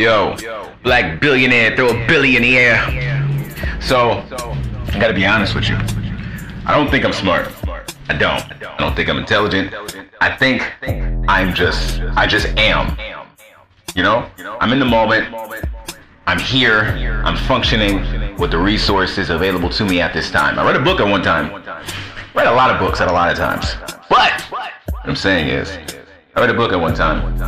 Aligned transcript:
Yo, 0.00 0.34
black 0.82 1.20
billionaire, 1.20 1.76
throw 1.76 1.90
a 1.90 2.06
billion 2.06 2.42
in 2.42 2.50
the 2.50 2.56
air. 2.56 3.80
So, 3.82 4.12
I 4.92 4.98
gotta 4.98 5.12
be 5.12 5.26
honest 5.26 5.54
with 5.54 5.68
you. 5.68 5.76
I 6.64 6.74
don't 6.74 6.90
think 6.90 7.04
I'm 7.04 7.12
smart. 7.12 7.52
I 8.08 8.16
don't. 8.16 8.42
I 8.64 8.76
don't 8.78 8.96
think 8.96 9.10
I'm 9.10 9.18
intelligent. 9.18 9.74
I 10.22 10.34
think 10.34 10.62
I'm 11.28 11.52
just, 11.52 12.00
I 12.16 12.26
just 12.26 12.46
am. 12.56 12.96
You 13.94 14.02
know? 14.02 14.26
I'm 14.58 14.72
in 14.72 14.78
the 14.78 14.86
moment. 14.86 15.34
I'm 16.26 16.38
here. 16.38 16.84
I'm 17.22 17.36
functioning 17.36 18.38
with 18.38 18.52
the 18.52 18.58
resources 18.58 19.28
available 19.28 19.68
to 19.68 19.84
me 19.84 20.00
at 20.00 20.14
this 20.14 20.30
time. 20.30 20.58
I 20.58 20.64
read 20.64 20.76
a 20.76 20.82
book 20.82 21.00
at 21.00 21.10
one 21.10 21.20
time. 21.20 21.52
Read 22.34 22.46
a 22.46 22.54
lot 22.54 22.70
of 22.70 22.80
books 22.80 23.02
at 23.02 23.08
a 23.08 23.12
lot 23.12 23.30
of 23.30 23.36
times. 23.36 23.74
But 24.08 24.40
what 24.50 24.72
I'm 25.04 25.14
saying 25.14 25.48
is, 25.48 25.76
I 26.34 26.40
read 26.40 26.48
a 26.48 26.54
book 26.54 26.72
at 26.72 26.80
one 26.80 26.94
time, 26.94 27.38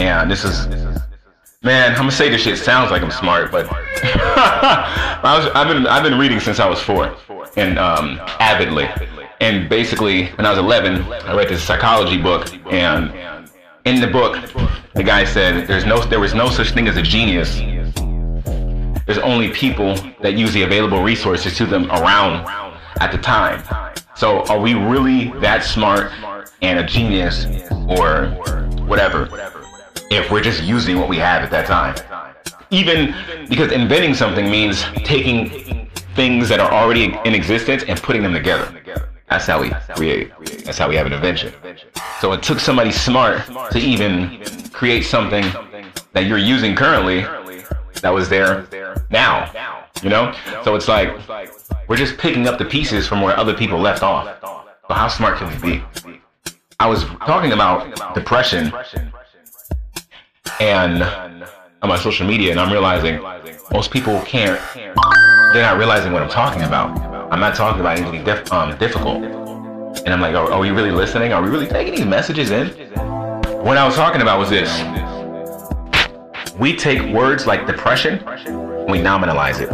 and 0.00 0.30
this 0.30 0.44
is, 0.44 0.66
man, 1.62 1.90
I'm 1.92 1.98
gonna 1.98 2.12
say 2.12 2.30
this 2.30 2.42
shit 2.42 2.58
sounds 2.58 2.90
like 2.90 3.02
I'm 3.02 3.10
smart, 3.10 3.50
but 3.50 3.66
I 3.72 5.34
was, 5.36 5.50
I've 5.54 5.68
been, 5.68 5.86
I've 5.86 6.02
been 6.02 6.18
reading 6.18 6.40
since 6.40 6.60
I 6.60 6.68
was 6.68 6.80
four, 6.80 7.16
and 7.56 7.78
um, 7.78 8.20
avidly. 8.40 8.88
And 9.40 9.68
basically, 9.68 10.26
when 10.30 10.46
I 10.46 10.50
was 10.50 10.58
11, 10.58 11.02
I 11.02 11.34
read 11.34 11.48
this 11.48 11.62
psychology 11.62 12.20
book, 12.20 12.52
and 12.72 13.12
in 13.84 14.00
the 14.00 14.06
book, 14.06 14.36
the 14.94 15.02
guy 15.02 15.24
said, 15.24 15.66
"There's 15.66 15.84
no, 15.84 16.00
there 16.04 16.20
was 16.20 16.34
no 16.34 16.48
such 16.48 16.70
thing 16.70 16.88
as 16.88 16.96
a 16.96 17.02
genius. 17.02 17.58
There's 19.06 19.18
only 19.18 19.50
people 19.50 19.94
that 20.20 20.34
use 20.34 20.52
the 20.52 20.62
available 20.62 21.02
resources 21.02 21.56
to 21.56 21.66
them 21.66 21.90
around 21.90 22.46
at 23.00 23.10
the 23.10 23.18
time. 23.18 23.62
So, 24.16 24.42
are 24.44 24.60
we 24.60 24.74
really 24.74 25.32
that 25.40 25.64
smart 25.64 26.12
and 26.62 26.78
a 26.78 26.84
genius, 26.84 27.46
or 27.88 28.28
whatever, 28.86 29.26
if 30.10 30.30
we're 30.30 30.40
just 30.40 30.62
using 30.62 30.98
what 30.98 31.08
we 31.08 31.16
have 31.16 31.42
at 31.42 31.50
that 31.50 31.66
time?" 31.66 31.94
Even 32.70 33.14
because 33.48 33.72
inventing 33.72 34.14
something 34.14 34.50
means 34.50 34.84
taking 35.04 35.88
things 36.14 36.48
that 36.48 36.60
are 36.60 36.72
already 36.72 37.16
in 37.24 37.34
existence 37.34 37.84
and 37.88 38.02
putting 38.02 38.22
them 38.22 38.34
together. 38.34 38.68
That's 39.30 39.46
how 39.46 39.60
we 39.60 39.70
create. 39.94 40.32
That's 40.64 40.78
how 40.78 40.88
we 40.88 40.96
have 40.96 41.06
an 41.06 41.12
invention. 41.12 41.52
So 42.20 42.32
it 42.32 42.42
took 42.42 42.58
somebody 42.58 42.90
smart 42.90 43.42
to 43.70 43.78
even 43.78 44.42
create 44.72 45.02
something 45.02 45.44
that 46.12 46.24
you're 46.26 46.38
using 46.38 46.74
currently 46.74 47.26
that 48.02 48.12
was 48.12 48.28
there 48.28 48.66
now. 49.10 49.50
You 50.02 50.08
know? 50.08 50.34
So 50.64 50.74
it's 50.74 50.88
like 50.88 51.10
we're 51.88 51.96
just 51.96 52.18
picking 52.18 52.46
up 52.48 52.58
the 52.58 52.64
pieces 52.64 53.06
from 53.06 53.20
where 53.20 53.36
other 53.36 53.54
people 53.54 53.78
left 53.78 54.02
off. 54.02 54.40
So 54.40 54.94
how 54.94 55.08
smart 55.08 55.38
can 55.38 55.48
we 55.50 55.76
be? 55.76 55.84
I 56.80 56.86
was 56.88 57.04
talking 57.26 57.52
about 57.52 58.14
depression 58.14 58.72
and 60.60 61.02
on 61.82 61.88
my 61.88 61.98
social 61.98 62.26
media 62.26 62.50
and 62.50 62.60
I'm 62.60 62.72
realizing 62.72 63.20
most 63.72 63.90
people 63.90 64.20
can't 64.22 64.60
they're 65.52 65.62
not 65.62 65.78
realizing 65.78 66.12
what 66.12 66.22
I'm 66.22 66.28
talking 66.28 66.62
about. 66.62 67.00
I'm 67.32 67.40
not 67.40 67.54
talking 67.54 67.80
about 67.80 67.98
anything 67.98 68.28
um, 68.52 68.76
difficult. 68.76 69.24
And 69.24 70.08
I'm 70.08 70.20
like, 70.20 70.34
are, 70.34 70.52
are 70.52 70.60
we 70.60 70.70
really 70.70 70.90
listening? 70.90 71.32
Are 71.32 71.42
we 71.42 71.48
really 71.48 71.66
taking 71.66 71.94
these 71.94 72.04
messages 72.04 72.50
in? 72.50 72.68
What 73.64 73.78
I 73.78 73.86
was 73.86 73.96
talking 73.96 74.20
about 74.20 74.38
was 74.38 74.50
this. 74.50 74.70
We 76.58 76.76
take 76.76 77.00
words 77.14 77.46
like 77.46 77.66
depression, 77.66 78.18
we 78.88 78.98
nominalize 78.98 79.60
it. 79.60 79.70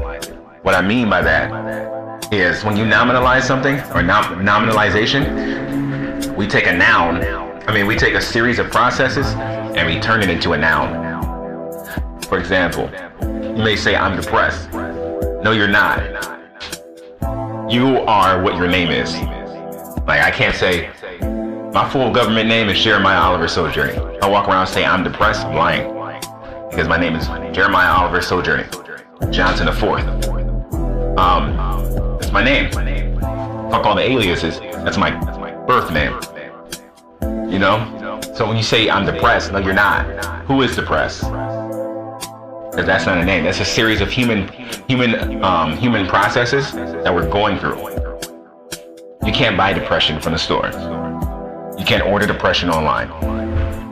What 0.63 0.77
I 0.77 0.83
mean 0.83 1.11
by 1.11 1.23
that 1.23 2.33
is 2.33 2.63
when 2.65 2.77
you 2.77 2.85
nominalize 2.85 3.43
something 3.43 3.81
or 3.95 4.03
nom- 4.03 4.45
nominalization, 4.47 6.37
we 6.37 6.47
take 6.47 6.67
a 6.67 6.73
noun, 6.73 7.25
I 7.67 7.75
mean, 7.75 7.87
we 7.87 7.97
take 7.97 8.15
a 8.15 8.21
series 8.21 8.59
of 8.59 8.71
processes 8.71 9.27
and 9.77 9.87
we 9.87 10.01
turn 10.01 10.23
it 10.23 10.31
into 10.31 10.53
a 10.53 10.59
noun. 10.59 12.23
For 12.23 12.39
example, 12.39 12.91
you 13.23 13.63
may 13.63 13.77
say, 13.77 13.97
I'm 13.97 14.21
depressed. 14.21 14.73
No, 14.73 15.53
you're 15.53 15.69
not 15.69 16.35
you 17.75 17.99
are 18.01 18.43
what 18.43 18.57
your 18.57 18.69
name 18.69 18.91
is. 18.91 19.15
Like 20.07 20.21
I 20.21 20.31
can't 20.31 20.55
say 20.55 20.91
my 21.73 21.89
full 21.91 22.13
government 22.13 22.49
name 22.49 22.69
is 22.69 22.81
Jeremiah 22.81 23.19
Oliver 23.19 23.49
Sojourning. 23.49 23.99
I 24.23 24.29
walk 24.29 24.49
around 24.49 24.67
and 24.67 24.69
say 24.69 24.85
I'm 24.85 25.03
depressed, 25.03 25.45
I'm 25.47 25.57
lying. 25.57 25.89
Because 26.71 26.89
my 26.89 26.99
name 26.99 27.17
is 27.17 27.27
Jeremiah 27.55 27.93
Oliver 27.93 28.21
Sojourning. 28.21 28.67
Johnson 29.31 29.73
fourth. 29.73 30.05
Um 31.19 31.57
that's 32.21 32.33
my 32.33 32.45
name. 32.45 32.71
Fuck 33.71 33.87
all 33.87 33.95
the 33.95 34.03
aliases. 34.03 34.61
That's 34.61 34.99
my 34.99 35.11
birth 35.67 35.91
name. 35.91 36.13
You 37.51 37.59
know? 37.59 38.04
So 38.35 38.49
when 38.49 38.57
you 38.57 38.65
say 38.65 38.91
I'm 38.91 39.07
depressed, 39.07 39.53
no 39.53 39.59
you're 39.59 39.75
not. 39.75 40.05
Who 40.47 40.63
is 40.63 40.75
depressed? 40.75 41.23
That's 41.23 43.07
not 43.07 43.19
a 43.19 43.25
name. 43.25 43.45
That's 43.45 43.61
a 43.61 43.65
series 43.65 44.01
of 44.01 44.11
human 44.11 44.49
human 44.89 45.45
um, 45.45 45.77
human 45.77 46.09
processes 46.09 46.73
that 46.73 47.15
we're 47.15 47.31
going 47.31 47.61
through. 47.61 47.79
You 49.25 49.33
can't 49.33 49.57
buy 49.57 49.73
depression 49.73 50.21
from 50.21 50.33
the 50.33 50.39
store. 50.41 50.67
You 51.79 51.85
can't 51.85 52.05
order 52.05 52.27
depression 52.27 52.71
online. 52.71 53.09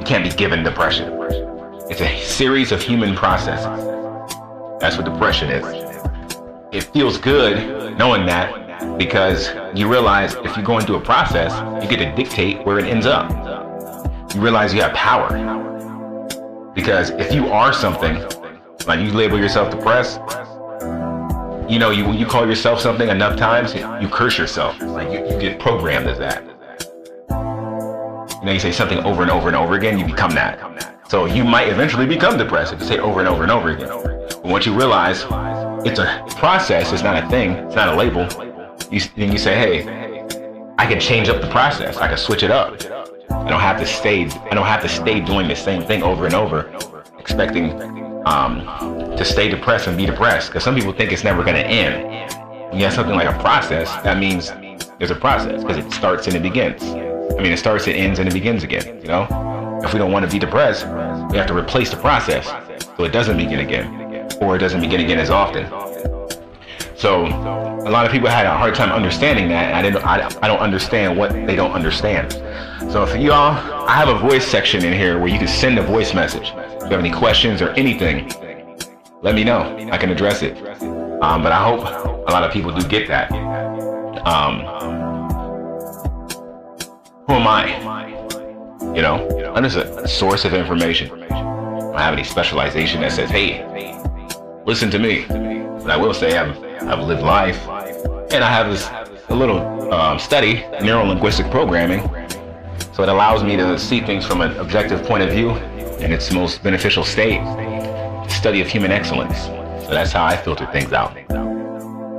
You 0.01 0.05
can't 0.05 0.25
be 0.25 0.31
given 0.31 0.65
depression. 0.65 1.17
It's 1.89 2.01
a 2.01 2.19
series 2.19 2.73
of 2.73 2.83
human 2.83 3.15
processes. 3.15 3.65
That's 4.81 4.97
what 4.97 5.05
depression 5.05 5.51
is. 5.51 5.65
It 6.73 6.83
feels 6.93 7.17
good 7.17 7.97
knowing 7.97 8.27
that 8.27 8.99
because 8.99 9.51
you 9.73 9.89
realize 9.89 10.35
if 10.35 10.57
you're 10.57 10.65
going 10.65 10.85
through 10.85 10.97
a 10.97 11.01
process, 11.01 11.53
you 11.81 11.89
get 11.89 12.05
to 12.05 12.13
dictate 12.17 12.67
where 12.67 12.81
it 12.81 12.87
ends 12.87 13.07
up. 13.07 13.52
You 14.35 14.41
realize 14.41 14.73
you 14.73 14.81
have 14.81 14.95
power. 14.95 15.29
Because 16.75 17.11
if 17.11 17.35
you 17.35 17.49
are 17.49 17.73
something, 17.73 18.23
like 18.87 19.01
you 19.01 19.13
label 19.13 19.39
yourself 19.39 19.71
depressed, 19.71 20.21
you 21.69 21.79
know, 21.79 21.91
you 21.91 22.05
when 22.05 22.17
you 22.17 22.27
call 22.27 22.47
yourself 22.47 22.81
something 22.81 23.09
enough 23.09 23.39
times, 23.39 23.75
you 23.75 24.09
curse 24.09 24.39
yourself. 24.39 24.81
Like 24.81 25.11
you, 25.11 25.19
you 25.27 25.41
get 25.41 25.61
programmed 25.61 26.07
as 26.07 26.19
that. 26.19 26.45
You 28.41 28.47
know, 28.47 28.53
you 28.53 28.61
say 28.61 28.73
something 28.73 28.99
over 29.01 29.23
and 29.23 29.31
over 29.31 29.49
and 29.49 29.57
over 29.57 29.75
again, 29.75 29.99
you 29.99 30.07
become 30.07 30.35
that. 30.35 31.09
So 31.09 31.27
you 31.27 31.45
might 31.45 31.69
eventually 31.69 32.07
become 32.07 32.39
depressed 32.39 32.73
if 32.73 32.81
you 32.81 32.87
say 32.87 32.99
over 32.99 33.21
and 33.21 33.29
over 33.29 33.43
and 33.43 33.53
over 33.53 33.71
again. 33.71 33.89
But 33.89 34.45
once 34.45 34.65
you 34.65 34.75
realize 34.75 35.27
it's 35.87 35.99
a 35.99 36.25
process, 36.37 36.91
it's 36.93 37.03
not 37.03 37.23
a 37.23 37.29
thing, 37.29 37.53
it's 37.53 37.77
not 37.77 37.89
a 37.89 37.95
label, 37.95 38.23
you, 38.91 39.01
then 39.17 39.31
you 39.31 39.39
say, 39.39 39.57
hey, 39.57 39.83
I 40.79 40.87
can 40.87 40.99
change 40.99 41.29
up 41.29 41.41
the 41.41 41.51
process. 41.51 41.99
I 41.99 42.09
can 42.09 42.17
switch 42.17 42.43
it 42.43 42.51
up. 42.51 42.81
I 43.43 43.49
don't 43.49 43.61
have 43.61 43.79
to 43.81 43.87
stay. 43.87 44.25
I 44.25 44.55
don't 44.55 44.67
have 44.67 44.83
to 44.83 44.89
stay 44.89 45.21
doing 45.21 45.49
the 45.49 45.57
same 45.57 45.83
thing 45.83 46.03
over 46.05 46.27
and 46.27 46.35
over, 46.35 46.73
expecting 47.19 47.73
um, 48.25 48.65
to 49.17 49.25
stay 49.25 49.49
depressed 49.49 49.89
and 49.89 49.97
be 49.97 50.07
depressed. 50.07 50.49
Because 50.49 50.63
some 50.63 50.77
people 50.77 50.93
think 50.93 51.11
it's 51.11 51.25
never 51.25 51.43
going 51.43 51.57
to 51.57 51.67
end. 51.67 52.33
When 52.71 52.79
you 52.79 52.85
have 52.85 52.95
something 52.95 53.17
like 53.17 53.29
a 53.29 53.39
process, 53.41 53.91
that 54.05 54.19
means 54.19 54.53
there's 54.99 55.11
a 55.11 55.17
process 55.17 55.63
because 55.63 55.77
it 55.77 55.93
starts 55.93 56.29
and 56.29 56.37
it 56.37 56.43
begins. 56.43 56.85
I 56.85 57.43
mean, 57.43 57.53
it 57.53 57.59
starts, 57.59 57.89
it 57.89 57.97
ends, 57.97 58.21
and 58.21 58.29
it 58.29 58.33
begins 58.33 58.63
again. 58.63 59.01
You 59.03 59.09
know, 59.09 59.81
if 59.83 59.93
we 59.93 59.99
don't 59.99 60.13
want 60.13 60.25
to 60.25 60.31
be 60.31 60.39
depressed, 60.39 60.87
we 61.33 61.37
have 61.39 61.49
to 61.49 61.57
replace 61.57 61.91
the 61.91 61.97
process 61.97 62.47
so 62.97 63.05
it 63.05 63.11
doesn't 63.11 63.37
begin 63.37 63.59
again, 63.59 64.31
or 64.41 64.55
it 64.55 64.61
doesn't 64.61 64.81
begin 64.81 65.01
again 65.01 65.19
as 65.19 65.31
often. 65.31 65.67
So 67.03 67.27
a 67.27 67.91
lot 67.91 68.07
of 68.07 68.13
people 68.13 68.29
had 68.29 68.47
a 68.47 68.57
hard 68.57 68.77
time 68.77 68.93
understanding 68.93 69.49
that. 69.49 69.75
I 69.75 69.83
didn't. 69.83 70.05
I, 70.05 70.25
I 70.41 70.47
don't 70.47 70.61
understand 70.61 71.19
what 71.19 71.33
they 71.33 71.57
don't 71.57 71.73
understand. 71.73 72.31
So 72.93 73.03
if 73.03 73.21
y'all, 73.21 73.59
I 73.89 73.95
have 73.95 74.09
a 74.09 74.17
voice 74.21 74.47
section 74.47 74.85
in 74.85 74.93
here 74.93 75.19
where 75.19 75.27
you 75.27 75.37
can 75.37 75.49
send 75.49 75.81
a 75.81 75.83
voice 75.83 76.15
message. 76.15 76.53
If 76.55 76.83
you 76.83 76.91
have 76.91 77.01
any 77.01 77.11
questions 77.11 77.61
or 77.61 77.71
anything, 77.71 78.31
let 79.21 79.35
me 79.35 79.43
know. 79.43 79.77
I 79.91 79.99
can 79.99 80.11
address 80.11 80.43
it. 80.43 80.57
Um, 81.21 81.43
but 81.43 81.51
I 81.51 81.65
hope 81.65 81.81
a 81.81 82.31
lot 82.31 82.45
of 82.45 82.53
people 82.53 82.71
do 82.73 82.87
get 82.87 83.09
that. 83.09 83.33
Um, 84.25 84.61
who 87.27 87.33
am 87.33 87.49
I? 87.49 88.13
You 88.95 89.03
know, 89.03 89.53
I'm 89.57 89.65
just 89.65 89.77
a 89.77 90.07
source 90.07 90.45
of 90.45 90.55
information. 90.55 91.11
I 91.21 91.29
don't 91.29 91.99
have 91.99 92.15
any 92.15 92.23
specialization 92.23 93.01
that 93.01 93.11
says, 93.11 93.29
hey, 93.29 93.67
listen 94.65 94.89
to 94.93 95.01
me. 95.01 95.25
But 95.27 95.91
I 95.91 95.97
will 95.97 96.15
say 96.15 96.39
I've, 96.39 96.72
I've 96.89 97.01
lived 97.01 97.23
life 97.23 97.67
and 98.33 98.43
I 98.43 98.51
have 98.51 98.71
this 98.71 98.89
a 99.29 99.35
little 99.35 99.93
um, 99.93 100.19
study, 100.19 100.65
neuro-linguistic 100.83 101.51
programming. 101.51 102.01
So 102.93 103.03
it 103.03 103.09
allows 103.09 103.43
me 103.43 103.57
to 103.57 103.79
see 103.79 104.01
things 104.01 104.27
from 104.27 104.41
an 104.41 104.57
objective 104.59 105.03
point 105.05 105.23
of 105.23 105.31
view 105.31 105.51
in 106.01 106.13
its 106.13 106.31
most 106.33 106.63
beneficial 106.63 107.05
state. 107.05 107.41
Study 108.31 108.61
of 108.61 108.69
human 108.69 108.91
excellence. 108.91 109.39
So 109.85 109.91
that's 109.91 110.13
how 110.13 110.25
I 110.25 110.37
filter 110.37 110.67
things 110.73 110.93
out. 110.93 111.17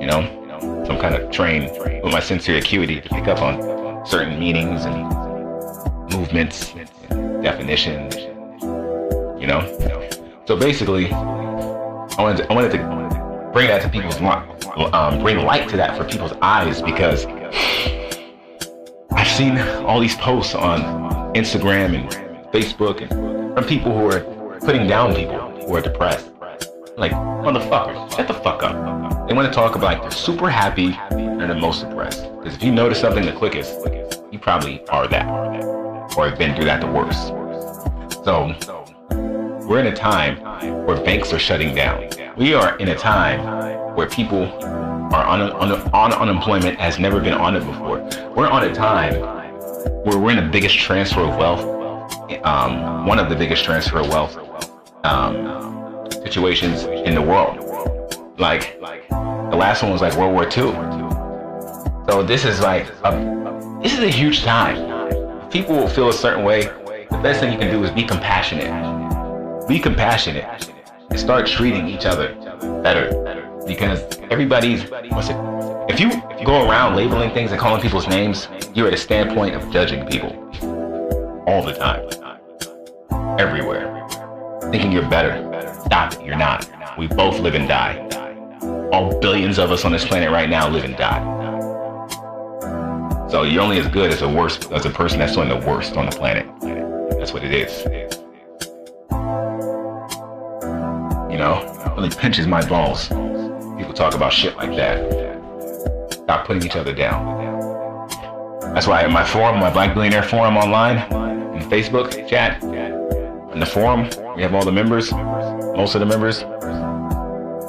You 0.01 0.07
know, 0.07 0.83
so 0.85 0.93
I'm 0.93 0.99
kind 0.99 1.15
of 1.15 1.31
trained 1.31 1.71
with 2.03 2.11
my 2.11 2.19
sensory 2.19 2.57
acuity 2.57 3.01
to 3.01 3.09
pick 3.09 3.27
up 3.27 3.41
on 3.41 4.05
certain 4.05 4.39
meanings 4.39 4.85
and 4.85 5.03
movements, 6.13 6.73
and 7.09 7.43
definitions. 7.43 8.15
You 9.39 9.47
know, 9.47 9.61
so 10.45 10.57
basically, 10.57 11.11
I 11.11 12.15
wanted 12.17 12.37
to, 12.37 12.51
I 12.51 12.53
wanted 12.53 12.71
to 12.71 13.49
bring 13.53 13.67
that 13.67 13.81
to 13.81 13.89
people's 13.89 14.19
um, 14.75 15.21
bring 15.21 15.37
light 15.37 15.69
to 15.69 15.77
that 15.77 15.97
for 15.97 16.03
people's 16.03 16.33
eyes 16.41 16.81
because 16.81 17.25
I've 19.11 19.27
seen 19.27 19.57
all 19.85 19.99
these 19.99 20.15
posts 20.15 20.55
on 20.55 20.81
Instagram 21.35 21.95
and 21.95 22.51
Facebook 22.51 23.01
and 23.01 23.53
from 23.53 23.65
people 23.65 23.95
who 23.95 24.09
are 24.11 24.21
putting 24.61 24.87
down 24.87 25.15
people 25.15 25.39
who 25.65 25.75
are 25.75 25.81
depressed. 25.81 26.31
Like, 26.97 27.11
motherfuckers, 27.11 28.15
shut 28.15 28.27
the 28.27 28.33
fuck 28.33 28.63
up. 28.63 29.27
They 29.27 29.33
want 29.33 29.47
to 29.47 29.53
talk 29.53 29.75
about 29.75 29.85
like 29.85 30.01
they're 30.01 30.11
super 30.11 30.49
happy 30.49 30.97
and 31.11 31.49
the 31.49 31.55
most 31.55 31.87
depressed. 31.87 32.23
Because 32.37 32.55
if 32.55 32.63
you 32.63 32.71
notice 32.71 32.99
something 32.99 33.25
the 33.25 33.31
quickest, 33.33 33.79
you 34.31 34.39
probably 34.39 34.85
are 34.87 35.07
that. 35.07 35.27
Or 36.17 36.29
have 36.29 36.37
been 36.37 36.55
through 36.55 36.65
that 36.65 36.81
the 36.81 36.87
worst. 36.87 37.27
So, 38.23 38.53
we're 39.67 39.79
in 39.79 39.87
a 39.87 39.95
time 39.95 40.37
where 40.85 40.97
banks 41.03 41.33
are 41.33 41.39
shutting 41.39 41.73
down. 41.73 42.09
We 42.37 42.53
are 42.53 42.77
in 42.77 42.89
a 42.89 42.95
time 42.95 43.39
where 43.95 44.07
people 44.07 44.43
are 45.13 45.25
on, 45.25 45.41
on, 45.41 45.71
on 45.93 46.13
unemployment 46.13 46.79
has 46.79 46.97
never 46.97 47.19
been 47.19 47.33
on 47.33 47.55
it 47.55 47.59
before. 47.65 47.99
We're 48.35 48.49
on 48.49 48.63
a 48.63 48.73
time 48.73 49.13
where 50.03 50.17
we're 50.17 50.31
in 50.31 50.43
the 50.43 50.51
biggest 50.51 50.77
transfer 50.77 51.21
of 51.21 51.37
wealth, 51.37 51.63
um, 52.43 53.05
one 53.05 53.19
of 53.19 53.29
the 53.29 53.35
biggest 53.35 53.63
transfer 53.63 53.99
of 53.99 54.07
wealth 54.09 54.37
um, 55.03 56.07
situations 56.11 56.83
in 56.83 57.13
the 57.13 57.21
world. 57.21 57.59
Like 58.39 58.79
the 58.79 59.55
last 59.55 59.83
one 59.83 59.91
was 59.91 60.01
like 60.01 60.15
World 60.15 60.33
War 60.33 60.45
II. 60.45 60.73
So 62.09 62.23
this 62.23 62.43
is 62.43 62.59
like 62.61 62.87
a, 63.03 63.79
this 63.83 63.93
is 63.93 63.99
a 63.99 64.09
huge 64.09 64.41
time. 64.41 65.49
People 65.51 65.75
will 65.75 65.87
feel 65.87 66.09
a 66.09 66.13
certain 66.13 66.43
way. 66.43 66.63
The 66.63 67.19
best 67.21 67.39
thing 67.39 67.53
you 67.53 67.59
can 67.59 67.69
do 67.69 67.83
is 67.83 67.91
be 67.91 68.03
compassionate. 68.03 69.67
Be 69.67 69.79
compassionate 69.79 70.71
and 71.11 71.19
start 71.19 71.45
treating 71.45 71.87
each 71.87 72.05
other 72.05 72.33
better 72.81 73.42
because 73.65 74.19
everybody's 74.29 74.83
if 75.89 75.99
you 75.99 76.09
go 76.45 76.67
around 76.69 76.95
labeling 76.95 77.31
things 77.31 77.51
and 77.51 77.59
calling 77.59 77.81
people's 77.81 78.07
names 78.07 78.47
you're 78.73 78.87
at 78.87 78.93
a 78.93 78.97
standpoint 78.97 79.53
of 79.53 79.71
judging 79.71 80.05
people. 80.07 80.31
All 81.45 81.63
the 81.63 81.73
time. 81.73 82.09
Everywhere. 83.39 84.07
Thinking 84.71 84.91
you're 84.91 85.07
better. 85.09 85.37
Stop 85.85 86.13
it. 86.13 86.25
You're 86.25 86.37
not. 86.37 86.67
We 86.97 87.07
both 87.07 87.39
live 87.39 87.53
and 87.53 87.67
die. 87.67 87.99
All 88.91 89.19
billions 89.19 89.59
of 89.59 89.71
us 89.71 89.85
on 89.85 89.91
this 89.91 90.05
planet 90.05 90.31
right 90.31 90.49
now 90.49 90.67
live 90.67 90.85
and 90.85 90.97
die. 90.97 91.21
So 93.29 93.43
you're 93.43 93.61
only 93.61 93.77
as 93.77 93.87
good 93.87 94.11
as 94.11 94.21
the 94.21 94.29
worst 94.29 94.71
as 94.71 94.87
a 94.87 94.89
person 94.89 95.19
that's 95.19 95.35
doing 95.35 95.49
the 95.49 95.63
worst 95.67 95.95
on 95.95 96.07
the 96.07 96.15
planet. 96.15 96.47
That's 97.19 97.31
what 97.31 97.43
it 97.43 97.53
is. 97.53 97.83
You 101.31 101.37
know? 101.37 101.61
It 101.85 101.95
really 101.95 102.09
pinches 102.09 102.47
my 102.47 102.67
balls 102.67 103.11
people 103.93 104.09
talk 104.09 104.15
about 104.15 104.33
shit 104.33 104.55
like 104.57 104.75
that. 104.75 106.11
Stop 106.11 106.47
putting 106.47 106.63
each 106.63 106.75
other 106.75 106.93
down. 106.93 108.07
That's 108.73 108.87
why 108.87 109.05
in 109.05 109.11
my 109.11 109.23
forum, 109.23 109.59
my 109.59 109.71
Black 109.71 109.93
Billionaire 109.93 110.23
forum 110.23 110.57
online, 110.57 110.97
in 111.55 111.69
Facebook 111.69 112.27
chat, 112.27 112.63
in 112.63 113.59
the 113.59 113.65
forum, 113.65 114.09
we 114.35 114.41
have 114.41 114.55
all 114.55 114.65
the 114.65 114.71
members, 114.71 115.11
most 115.11 115.93
of 115.95 115.99
the 115.99 116.05
members. 116.05 116.41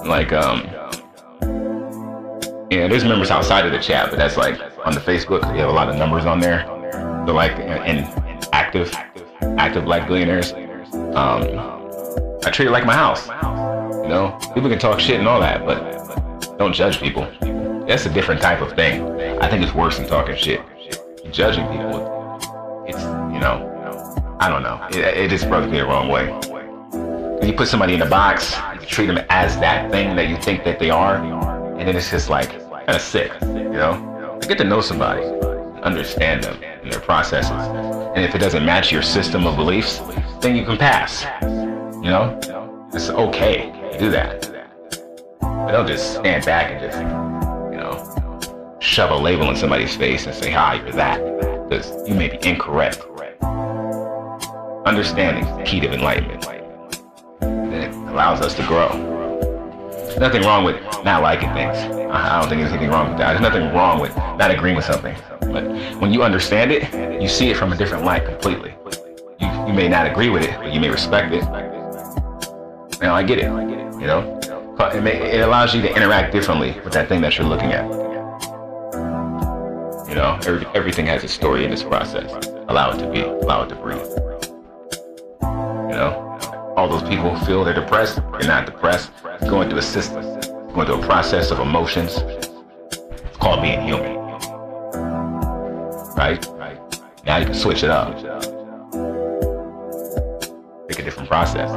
Like, 0.06 0.32
um, 0.32 0.62
yeah, 2.70 2.88
there's 2.88 3.04
members 3.04 3.30
outside 3.30 3.66
of 3.66 3.72
the 3.72 3.78
chat, 3.78 4.10
but 4.10 4.18
that's 4.18 4.36
like 4.36 4.58
on 4.86 4.94
the 4.94 5.00
Facebook, 5.00 5.50
we 5.52 5.58
have 5.58 5.68
a 5.68 5.72
lot 5.72 5.88
of 5.88 5.96
numbers 5.96 6.24
on 6.24 6.40
there. 6.40 6.64
They're 7.26 7.34
like 7.34 7.52
in 7.52 8.04
active, 8.52 8.92
active 9.58 9.84
Black 9.84 10.08
billionaires. 10.08 10.52
Um, 10.52 11.42
I 12.44 12.50
treat 12.50 12.68
it 12.68 12.70
like 12.70 12.86
my 12.86 12.94
house. 12.94 13.26
You 14.02 14.10
know, 14.10 14.38
people 14.54 14.70
can 14.70 14.78
talk 14.78 15.00
shit 15.00 15.18
and 15.18 15.28
all 15.28 15.40
that, 15.40 15.64
but 15.66 16.03
don't 16.58 16.72
judge 16.72 17.00
people. 17.00 17.26
That's 17.86 18.06
a 18.06 18.12
different 18.12 18.40
type 18.40 18.60
of 18.60 18.72
thing. 18.72 19.02
I 19.40 19.48
think 19.48 19.62
it's 19.62 19.74
worse 19.74 19.98
than 19.98 20.08
talking 20.08 20.36
shit. 20.36 20.60
Judging 21.30 21.66
people, 21.66 22.38
it's, 22.86 23.02
you 23.34 23.40
know, 23.40 24.36
I 24.38 24.48
don't 24.48 24.62
know. 24.62 24.86
It, 24.90 25.16
it 25.16 25.30
just 25.30 25.46
rubs 25.46 25.70
me 25.70 25.78
the 25.78 25.86
wrong 25.86 26.08
way. 26.08 26.28
When 27.38 27.48
you 27.48 27.54
put 27.54 27.68
somebody 27.68 27.94
in 27.94 28.02
a 28.02 28.08
box, 28.08 28.56
you 28.80 28.86
treat 28.86 29.06
them 29.06 29.18
as 29.30 29.58
that 29.58 29.90
thing 29.90 30.14
that 30.16 30.28
you 30.28 30.36
think 30.36 30.64
that 30.64 30.78
they 30.78 30.90
are, 30.90 31.16
and 31.16 31.88
then 31.88 31.96
it's 31.96 32.10
just 32.10 32.30
like 32.30 32.50
kind 32.50 32.90
of 32.90 33.00
sick, 33.00 33.32
you 33.42 33.70
know? 33.70 34.38
Get 34.46 34.58
to 34.58 34.64
know 34.64 34.80
somebody, 34.80 35.22
understand 35.82 36.44
them 36.44 36.62
and 36.62 36.92
their 36.92 37.00
processes. 37.00 37.50
And 37.50 38.24
if 38.24 38.34
it 38.34 38.38
doesn't 38.38 38.64
match 38.64 38.92
your 38.92 39.02
system 39.02 39.46
of 39.46 39.56
beliefs, 39.56 40.00
then 40.40 40.54
you 40.54 40.64
can 40.64 40.76
pass. 40.76 41.24
You 41.42 42.10
know? 42.10 42.88
It's 42.92 43.10
okay 43.10 43.72
to 43.92 43.98
do 43.98 44.10
that. 44.10 44.53
Don't 45.72 45.88
just 45.88 46.14
stand 46.14 46.44
back 46.44 46.70
and 46.70 46.80
just, 46.80 46.98
you 47.72 47.78
know, 47.78 48.78
shove 48.80 49.10
a 49.10 49.16
label 49.16 49.50
in 49.50 49.56
somebody's 49.56 49.96
face 49.96 50.26
and 50.26 50.34
say, 50.34 50.50
hi, 50.50 50.74
you're 50.74 50.92
that. 50.92 51.18
Because 51.68 52.08
you 52.08 52.14
may 52.14 52.28
be 52.28 52.38
incorrect. 52.48 53.04
Understanding 54.86 55.44
is 55.44 55.56
the 55.56 55.64
key 55.64 55.80
to 55.80 55.92
enlightenment. 55.92 56.46
And 57.40 57.72
it 57.72 57.92
allows 58.10 58.40
us 58.40 58.54
to 58.54 58.66
grow. 58.66 58.88
There's 59.90 60.18
nothing 60.18 60.42
wrong 60.42 60.62
with 60.64 60.80
not 61.04 61.22
liking 61.22 61.52
things. 61.54 61.76
I 62.12 62.38
don't 62.38 62.48
think 62.48 62.60
there's 62.60 62.70
anything 62.70 62.90
wrong 62.90 63.08
with 63.08 63.18
that. 63.18 63.32
There's 63.32 63.40
nothing 63.40 63.74
wrong 63.74 64.00
with 64.00 64.14
not 64.16 64.50
agreeing 64.52 64.76
with 64.76 64.84
something. 64.84 65.16
But 65.40 65.64
when 65.98 66.12
you 66.12 66.22
understand 66.22 66.70
it, 66.70 67.20
you 67.20 67.28
see 67.28 67.50
it 67.50 67.56
from 67.56 67.72
a 67.72 67.76
different 67.76 68.04
light 68.04 68.24
completely. 68.24 68.74
You, 69.40 69.48
you 69.66 69.72
may 69.72 69.88
not 69.88 70.06
agree 70.06 70.28
with 70.28 70.44
it, 70.44 70.56
but 70.58 70.72
you 70.72 70.78
may 70.78 70.90
respect 70.90 71.32
it. 71.32 71.42
Now 73.00 73.14
I 73.14 73.24
get 73.24 73.38
it, 73.38 73.44
you 73.44 74.06
know? 74.06 74.40
It, 74.76 75.06
it 75.06 75.40
allows 75.40 75.74
you 75.74 75.82
to 75.82 75.94
interact 75.94 76.32
differently 76.32 76.80
with 76.84 76.92
that 76.94 77.08
thing 77.08 77.20
that 77.20 77.38
you're 77.38 77.46
looking 77.46 77.72
at. 77.72 77.84
You 80.08 80.14
know, 80.14 80.38
every, 80.46 80.66
everything 80.74 81.06
has 81.06 81.24
a 81.24 81.28
story 81.28 81.64
in 81.64 81.70
this 81.70 81.82
process. 81.82 82.30
Allow 82.68 82.92
it 82.92 82.98
to 82.98 83.10
be. 83.10 83.22
Allow 83.22 83.64
it 83.64 83.68
to 83.68 83.76
breathe. 83.76 84.06
You 85.90 85.96
know, 85.96 86.74
all 86.76 86.88
those 86.88 87.08
people 87.08 87.34
who 87.34 87.46
feel 87.46 87.64
they're 87.64 87.74
depressed, 87.74 88.16
they're 88.16 88.48
not 88.48 88.66
depressed. 88.66 89.10
Going 89.48 89.68
through 89.68 89.78
a 89.78 89.82
system, 89.82 90.22
going 90.72 90.86
through 90.86 91.02
a 91.02 91.06
process 91.06 91.50
of 91.50 91.60
emotions. 91.60 92.18
It's 92.18 93.36
called 93.38 93.62
being 93.62 93.80
human. 93.80 94.16
Right? 96.16 96.46
Now 97.24 97.38
you 97.38 97.46
can 97.46 97.54
switch 97.54 97.82
it 97.82 97.90
up. 97.90 98.16
Pick 100.88 100.98
a 100.98 101.02
different 101.02 101.28
process. 101.28 101.70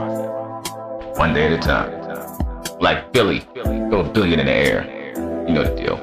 One 1.18 1.34
day 1.34 1.48
at 1.48 1.54
a 1.54 1.58
time. 1.58 2.06
Black 2.80 3.12
Billy, 3.12 3.40
go 3.56 4.02
a 4.02 4.10
billion 4.10 4.40
in 4.40 4.46
the 4.46 4.52
air. 4.52 5.14
You 5.48 5.54
know 5.54 5.64
the 5.64 5.76
deal. 5.76 5.98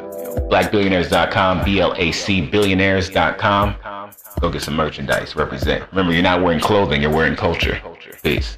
BlackBillionaires.com, 0.51 1.65
B-L-A-C 1.65 2.47
billionaires.com. 2.49 3.77
Go 4.41 4.51
get 4.51 4.63
some 4.63 4.75
merchandise. 4.75 5.37
Represent. 5.37 5.89
Remember, 5.91 6.13
you're 6.13 6.23
not 6.23 6.43
wearing 6.43 6.61
clothing, 6.61 7.01
you're 7.01 7.15
wearing 7.15 7.37
culture. 7.37 7.81
Peace. 8.23 8.57